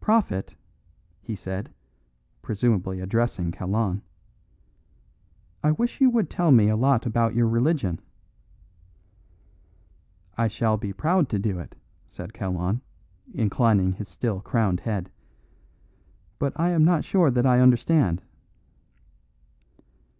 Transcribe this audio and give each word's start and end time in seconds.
"Prophet," 0.00 0.52
he 1.22 1.36
said, 1.36 1.72
presumably 2.42 2.98
addressing 3.00 3.52
Kalon, 3.52 4.02
"I 5.62 5.70
wish 5.70 6.00
you 6.00 6.10
would 6.10 6.28
tell 6.28 6.50
me 6.50 6.68
a 6.68 6.74
lot 6.76 7.06
about 7.06 7.36
your 7.36 7.46
religion." 7.46 8.00
"I 10.36 10.48
shall 10.48 10.76
be 10.76 10.92
proud 10.92 11.28
to 11.28 11.38
do 11.38 11.60
it," 11.60 11.76
said 12.08 12.34
Kalon, 12.34 12.80
inclining 13.32 13.92
his 13.92 14.08
still 14.08 14.40
crowned 14.40 14.80
head, 14.80 15.08
"but 16.40 16.52
I 16.58 16.70
am 16.70 16.84
not 16.84 17.04
sure 17.04 17.30
that 17.30 17.46
I 17.46 17.60
understand." 17.60 18.22